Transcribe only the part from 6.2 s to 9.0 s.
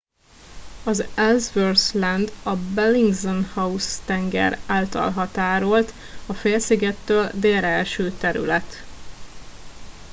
a félszigettől délre eső terület